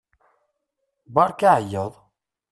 Beṛka 1.13 1.47
aɛeyyeḍ! 1.53 1.93